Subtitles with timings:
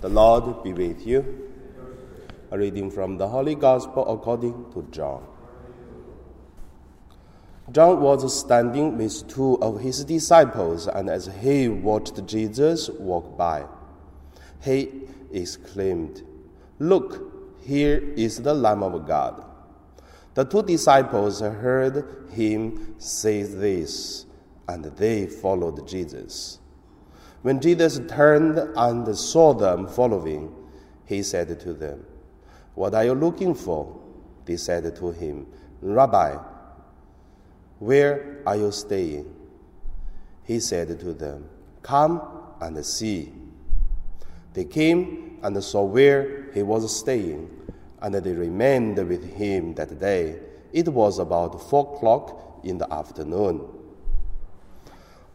[0.00, 1.50] The Lord be with you.
[2.52, 5.26] A reading from the Holy Gospel according to John.
[7.72, 13.66] John was standing with two of his disciples, and as he watched Jesus walk by,
[14.62, 16.22] he exclaimed,
[16.78, 19.44] Look, here is the Lamb of God.
[20.34, 24.26] The two disciples heard him say this,
[24.68, 26.60] and they followed Jesus.
[27.42, 30.54] When Jesus turned and saw them following,
[31.04, 32.04] he said to them,
[32.74, 33.96] What are you looking for?
[34.44, 35.46] They said to him,
[35.80, 36.36] Rabbi,
[37.78, 39.34] where are you staying?
[40.44, 41.48] He said to them,
[41.82, 42.20] Come
[42.60, 43.32] and see.
[44.54, 47.50] They came and saw where he was staying,
[48.02, 50.40] and they remained with him that day.
[50.72, 53.68] It was about four o'clock in the afternoon.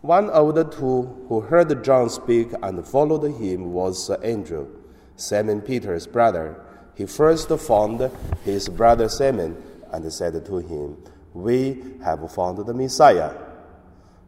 [0.03, 4.67] One of the two who heard John speak and followed him was Andrew,
[5.15, 6.61] Simon Peter's brother.
[6.93, 8.11] He first found
[8.43, 9.55] his brother Simon
[9.93, 10.97] and said to him,
[11.33, 13.31] We have found the Messiah.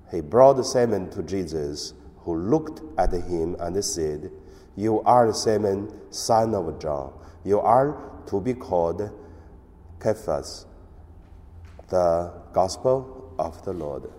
[0.09, 4.32] He brought Simon to Jesus, who looked at him and said,
[4.78, 7.12] You are Simon, son of John.
[7.44, 9.12] You are to be called
[10.02, 10.67] Cephas.
[11.89, 14.10] The Gospel of the Lord.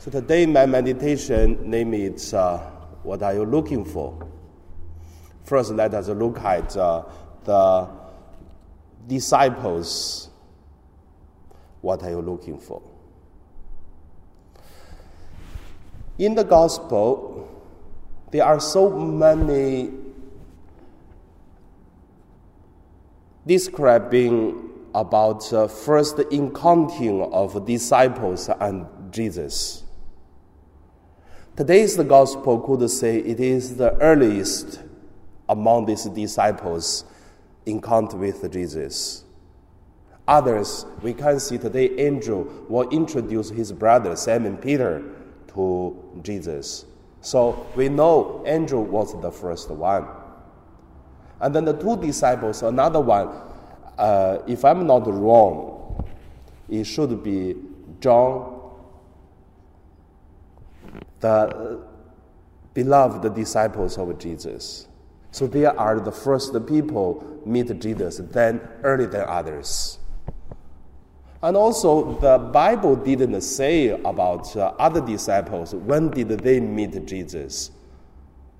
[0.00, 2.58] So today, my meditation name is uh,
[3.02, 4.28] What Are You Looking For?
[5.42, 7.02] First, let us look at uh,
[7.42, 7.88] the
[9.08, 10.30] disciples.
[11.80, 12.80] What are you looking for?
[16.16, 17.48] In the gospel,
[18.30, 19.90] there are so many
[23.44, 29.86] describing about uh, first encountering of disciples and Jesus.
[31.58, 34.80] Today's the gospel could say it is the earliest
[35.48, 37.04] among these disciples
[37.66, 39.24] encounter with Jesus.
[40.28, 45.02] Others, we can see today, Andrew will introduce his brother Simon Peter
[45.48, 46.84] to Jesus.
[47.22, 50.06] So we know Andrew was the first one.
[51.40, 53.30] And then the two disciples, another one,
[53.98, 56.06] uh, if I'm not wrong,
[56.68, 57.56] it should be
[57.98, 58.57] John,
[61.20, 61.80] the
[62.74, 64.88] beloved disciples of Jesus.
[65.30, 69.98] So they are the first people meet Jesus, then early than others.
[71.42, 77.70] And also, the Bible didn't say about uh, other disciples when did they meet Jesus.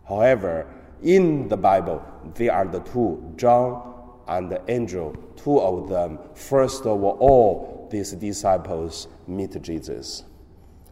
[0.08, 0.66] However,
[1.02, 2.04] in the Bible,
[2.34, 3.94] they are the two, John
[4.28, 6.18] and the Andrew, two of them.
[6.34, 10.24] First of all, these disciples meet Jesus.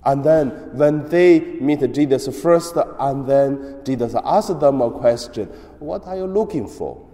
[0.06, 5.46] And then when they meet Jesus first, and then Jesus asks them a question
[5.80, 7.04] What are you looking for?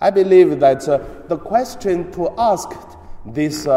[0.00, 2.70] I believe that uh, the question to ask
[3.24, 3.72] these uh,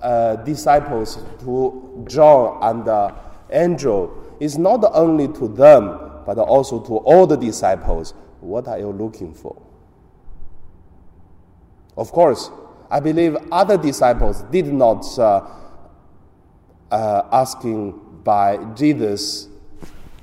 [0.00, 3.12] uh, disciples, to John and uh,
[3.50, 8.14] Andrew, is not only to them, but also to all the disciples.
[8.40, 9.60] What are you looking for?
[11.96, 12.50] Of course,
[12.90, 15.04] I believe other disciples did not
[16.90, 19.48] uh, asking by Jesus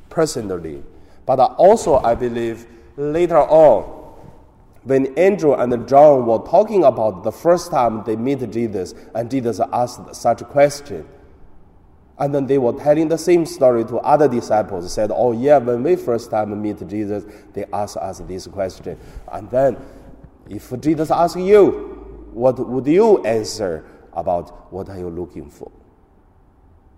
[0.09, 0.83] personally,
[1.25, 2.67] but also I believe
[2.97, 3.99] later on,
[4.83, 9.59] when Andrew and John were talking about the first time they meet Jesus, and Jesus
[9.72, 11.07] asked such a question,
[12.17, 15.81] and then they were telling the same story to other disciples, said, Oh, yeah, when
[15.83, 18.97] we first time meet Jesus, they asked us this question.
[19.31, 19.78] And then,
[20.49, 21.72] if Jesus asks you,
[22.31, 25.72] what would you answer about what are you looking for?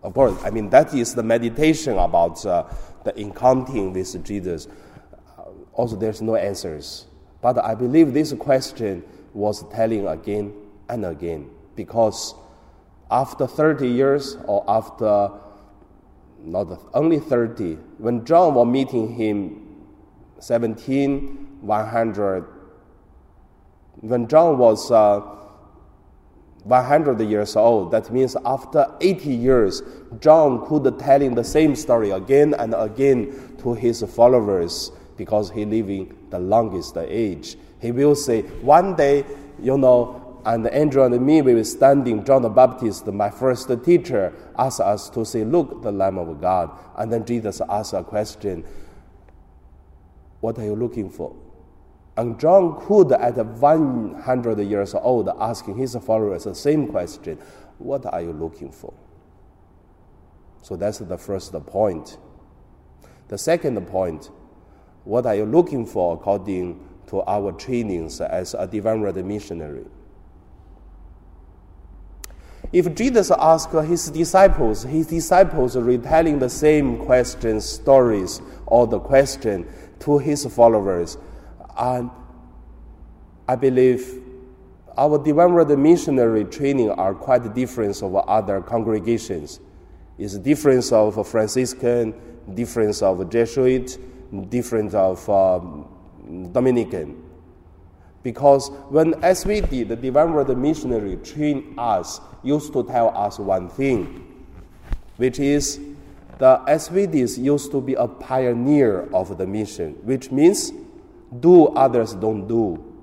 [0.03, 2.65] Of course, I mean, that is the meditation about uh,
[3.05, 4.67] the encountering with Jesus.
[5.37, 7.07] Uh, also, there's no answers.
[7.41, 9.03] But I believe this question
[9.33, 10.53] was telling again
[10.89, 12.35] and again because
[13.09, 15.31] after 30 years or after
[16.39, 19.85] not only 30, when John was meeting him
[20.39, 22.45] 17, 100,
[24.01, 25.21] when John was uh,
[26.63, 29.81] 100 years old, that means after 80 years,
[30.19, 36.15] John could telling the same story again and again to his followers because he living
[36.29, 37.57] the longest age.
[37.81, 39.25] He will say, one day,
[39.61, 44.33] you know, and Andrew and me, we were standing, John the Baptist, my first teacher,
[44.57, 46.71] asked us to say, look, the Lamb of God.
[46.97, 48.65] And then Jesus asked a question,
[50.41, 51.33] what are you looking for?
[52.15, 57.39] And John could, at 100 years old, asking his followers the same question
[57.79, 58.93] What are you looking for?
[60.61, 62.17] So that's the first point.
[63.27, 64.29] The second point,
[65.03, 69.85] what are you looking for according to our trainings as a divine word missionary?
[72.71, 79.67] If Jesus asked his disciples, his disciples retelling the same questions, stories, or the question
[79.99, 81.17] to his followers,
[81.77, 82.09] and
[83.47, 84.21] I believe
[84.97, 89.59] our divine word missionary training are quite different of other congregations.
[90.17, 92.13] It's difference of Franciscan,
[92.53, 93.97] difference of Jesuit,
[94.49, 95.87] difference of um,
[96.51, 97.23] Dominican.
[98.21, 104.45] Because when SVD, the Divine Word Missionary, train us, used to tell us one thing,
[105.17, 105.79] which is
[106.37, 110.71] the SVDs used to be a pioneer of the mission, which means
[111.39, 112.93] do others don't do.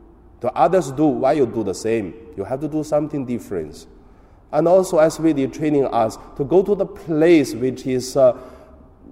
[0.40, 2.14] The others do, why you do the same?
[2.36, 3.86] You have to do something different.
[4.52, 8.36] And also SVD training us to go to the place which is uh,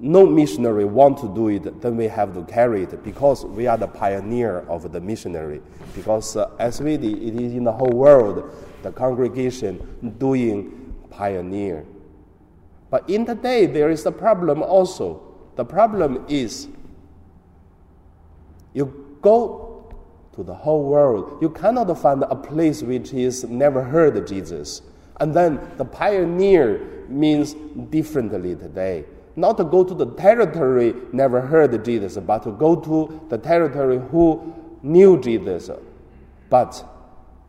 [0.01, 3.77] no missionary want to do it, then we have to carry it because we are
[3.77, 5.61] the pioneer of the missionary.
[5.95, 8.51] Because uh, SVD, it is in the whole world,
[8.83, 11.85] the congregation doing pioneer.
[12.91, 15.23] But in the day, there is a problem also.
[15.57, 16.69] The problem is
[18.73, 19.95] you go
[20.35, 24.83] to the whole world, you cannot find a place which is never heard Jesus.
[25.21, 27.55] And then the pioneer means
[27.91, 29.05] differently today
[29.39, 34.01] not to go to the territory never heard Jesus, but to go to the territory
[34.11, 35.71] who knew Jesus.
[36.51, 36.85] But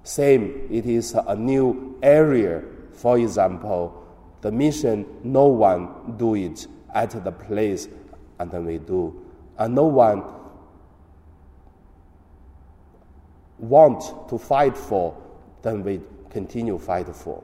[0.03, 2.61] same, it is a new area.
[2.93, 4.05] For example,
[4.41, 7.87] the mission, no one do it at the place,
[8.37, 9.25] and then we do.
[9.57, 10.23] And no one
[13.59, 15.15] want to fight for,
[15.61, 17.43] then we continue fight for.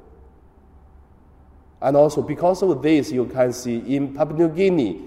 [1.82, 5.02] And also, because of this, you can see in Papua New Guinea,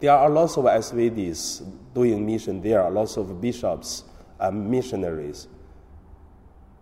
[0.00, 1.62] there are lots of SVDs
[1.94, 2.60] doing mission.
[2.60, 4.04] There are lots of bishops
[4.40, 5.46] and missionaries.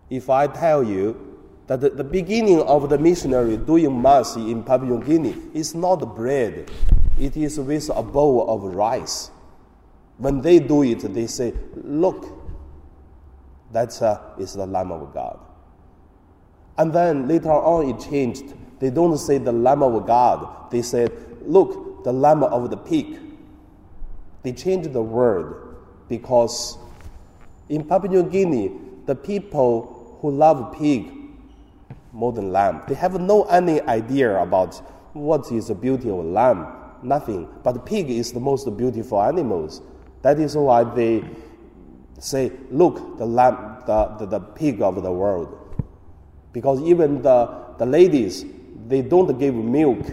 [0.09, 1.37] If I tell you
[1.67, 6.69] that the, beginning of the missionary doing mass in Papua New Guinea is not bread,
[7.19, 9.31] it is with a bowl of rice.
[10.17, 12.42] When they do it, they say, Look,
[13.73, 15.39] that uh, is the Lamb of God.
[16.77, 18.53] And then later on it changed.
[18.79, 20.71] They don't say the Lamb of God.
[20.71, 21.11] They said,
[21.45, 23.19] look, the Lamb of the pig.
[24.43, 25.77] They changed the word
[26.09, 26.77] because
[27.69, 28.71] in Papua New Guinea,
[29.05, 31.11] the people who love pig
[32.11, 34.75] more than lamb, they have no any idea about
[35.13, 36.67] what is the beauty of lamb.
[37.01, 37.47] Nothing.
[37.63, 39.81] But pig is the most beautiful animals.
[40.21, 41.23] That is why they
[42.19, 45.59] say, look, the lamb, the, the, the pig of the world.
[46.51, 48.45] Because even the, the ladies,
[48.87, 50.05] they don't give milk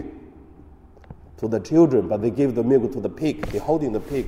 [1.37, 3.45] to the children, but they give the milk to the pig.
[3.47, 4.27] They're holding the pig.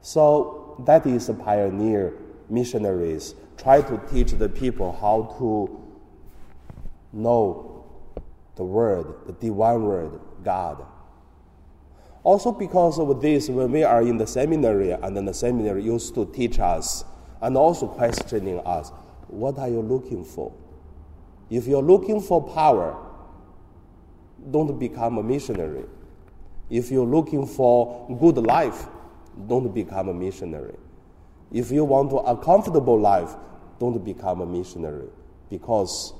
[0.00, 2.14] So that is the pioneer
[2.48, 5.82] missionaries try to teach the people how to
[7.12, 7.84] know
[8.56, 10.84] the word, the divine word, God.
[12.26, 16.12] Also, because of this, when we are in the seminary, and then the seminary used
[16.12, 17.04] to teach us
[17.40, 18.90] and also questioning us
[19.28, 20.52] what are you looking for?
[21.50, 22.96] If you're looking for power,
[24.50, 25.84] don't become a missionary.
[26.68, 28.86] If you're looking for good life,
[29.46, 30.74] don't become a missionary.
[31.52, 33.36] If you want a comfortable life,
[33.78, 35.10] don't become a missionary.
[35.48, 36.12] Because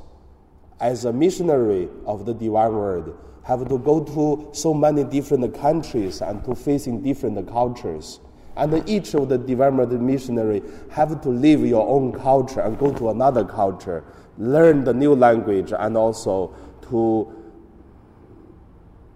[0.80, 3.14] as a missionary of the divine word,
[3.45, 8.21] have to go to so many different countries and to facing different cultures.
[8.56, 13.11] And each of the development missionary have to leave your own culture and go to
[13.11, 14.02] another culture,
[14.38, 16.54] learn the new language, and also
[16.88, 17.33] to,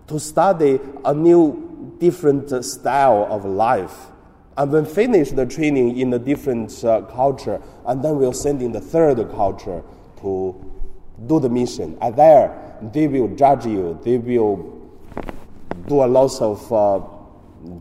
[0.06, 4.08] to study a new, different style of life.
[4.56, 8.72] And then finish the training in a different uh, culture, and then we'll send in
[8.72, 9.82] the third culture
[10.20, 10.79] to
[11.26, 11.96] do the mission.
[12.00, 13.98] And there, they will judge you.
[14.02, 14.78] They will
[15.86, 17.00] do a lot of uh,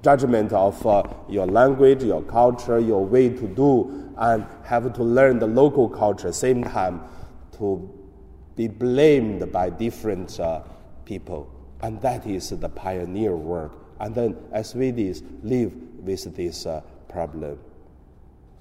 [0.04, 5.40] judgment of uh, your language, your culture, your way to do, and have to learn
[5.40, 6.32] the local culture.
[6.32, 7.02] Same time,
[7.58, 7.90] to
[8.56, 10.62] be blamed by different uh,
[11.06, 11.50] people,
[11.82, 13.72] and that is the pioneer work.
[14.00, 17.60] And then SVDs live with this uh, problem.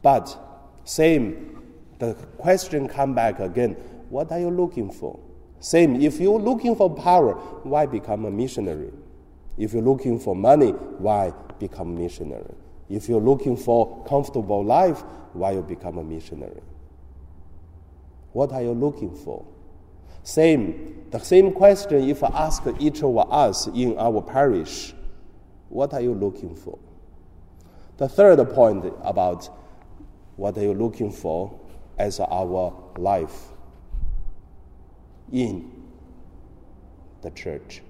[0.03, 0.37] But
[0.85, 1.63] same,
[1.99, 3.77] the question come back again.
[4.09, 5.19] What are you looking for?
[5.61, 7.35] Same, if you're looking for power,
[7.65, 8.93] why become a missionary?
[9.57, 12.55] If you're looking for money, why become a missionary?
[12.89, 16.63] If you're looking for comfortable life, why you become a missionary?
[18.33, 19.45] What are you looking for?
[20.23, 24.95] Same, the same question if I ask each of us in our parish,
[25.69, 26.79] what are you looking for?
[27.97, 29.51] The third point about
[30.37, 31.59] what are you looking for
[31.99, 33.49] as our life
[35.33, 35.71] in
[37.23, 37.83] the church.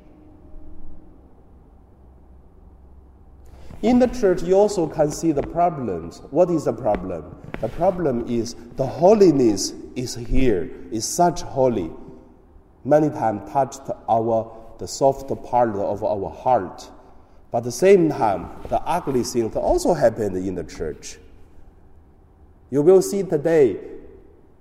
[3.83, 6.21] In the church, you also can see the problems.
[6.31, 7.37] What is the problem?
[7.61, 11.91] The problem is the holiness is here, is such holy.
[12.85, 16.89] Many times touched our the soft part of our heart.
[17.51, 21.19] But at the same time, the ugly things also happened in the church.
[22.71, 23.79] You will see today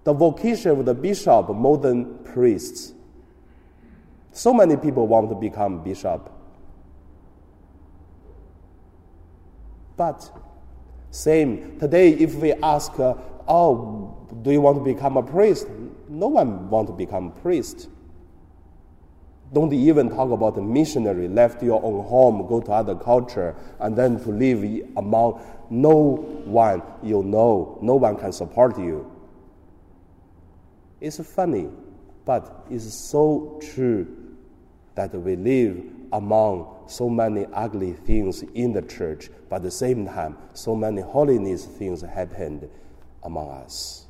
[0.08, 2.94] the vocation of the bishop more than priests.
[4.32, 6.32] So many people want to become bishop.
[9.98, 10.32] But
[11.12, 13.16] same today, if we ask, uh,
[13.50, 15.68] oh, do you want to become a priest?
[16.08, 17.90] No one want to become a priest.
[19.52, 23.94] Don't even talk about a missionary, left your own home, go to other culture, and
[23.98, 24.64] then to live
[24.96, 29.12] among no one you know, no one can support you.
[31.00, 31.70] It's funny,
[32.26, 34.36] but it's so true
[34.96, 40.06] that we live among so many ugly things in the church, but at the same
[40.08, 42.68] time, so many holiness things happened
[43.24, 44.08] among us.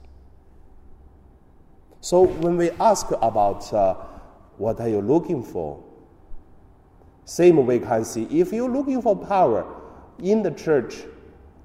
[1.99, 3.95] So when we ask about uh,
[4.57, 5.83] what are you looking for,
[7.25, 9.65] same we can see if you're looking for power
[10.19, 10.95] in the church,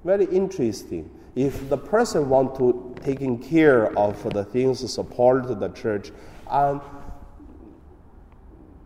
[0.03, 1.09] very interesting.
[1.35, 6.11] If the person want to taking care of the things support the church
[6.49, 6.79] and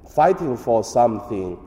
[0.09, 1.59] fighting for something,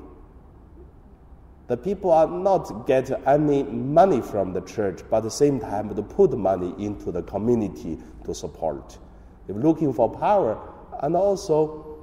[1.66, 5.94] the people are not get any money from the church, but at the same time
[5.94, 8.98] to put money into the community to support.
[9.46, 10.58] If looking for power,
[11.02, 11.98] and also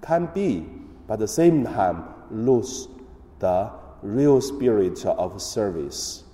[0.00, 0.66] can be,
[1.06, 2.88] but at the same time lose
[3.40, 3.70] the
[4.02, 6.24] real spirit of service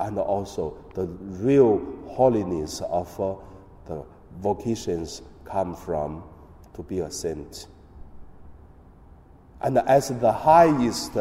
[0.00, 3.34] and also the real holiness of uh,
[3.86, 4.04] the
[4.40, 6.22] vocations come from
[6.74, 7.66] to be a saint.
[9.60, 11.12] And as the highest,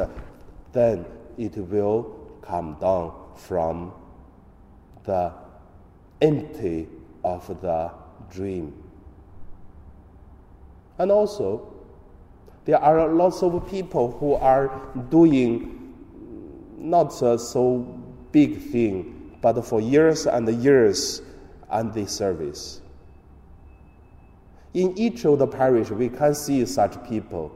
[0.72, 1.06] then
[1.38, 3.92] it will come down from
[5.04, 5.34] the
[6.22, 6.88] empty
[7.24, 7.92] of the
[8.32, 8.74] dream.
[10.98, 11.74] And also,
[12.66, 15.76] there are lots of people who are doing
[16.78, 17.99] not uh, so
[18.32, 21.22] big thing, but for years and years
[21.70, 22.82] and the service.
[24.74, 27.52] In each of the parish, we can see such people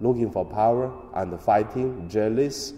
[0.00, 2.72] looking for power and fighting, jealous.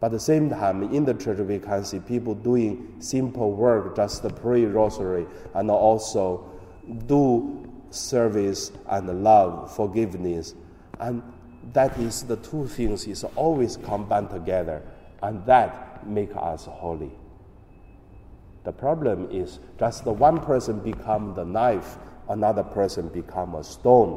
[0.00, 3.96] But at the same time, in the church, we can see people doing simple work,
[3.96, 6.50] just pray rosary, and also
[7.06, 10.54] do service and love, forgiveness.
[10.98, 11.22] And
[11.72, 14.82] that is the two things is always combined together,
[15.24, 17.10] and that make us holy.
[18.64, 21.96] The problem is just the one person become the knife,
[22.28, 24.10] another person become a stone.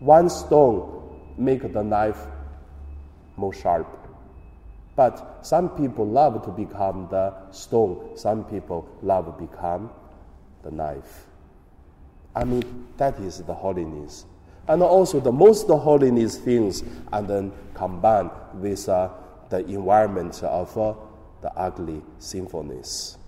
[0.00, 2.26] One stone make the knife
[3.36, 3.86] more sharp.
[4.96, 8.16] But some people love to become the stone.
[8.16, 9.90] Some people love to become
[10.64, 11.26] the knife.
[12.34, 14.24] I mean, that is the holiness.
[14.66, 19.10] And also the most holiness things, and then combined with uh,
[19.50, 20.94] the environment of uh,
[21.42, 23.18] the ugly sinfulness.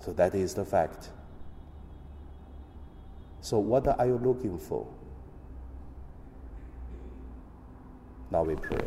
[0.00, 1.10] So that is the fact.
[3.40, 4.86] So, what are you looking for?
[8.30, 8.80] Now we pray.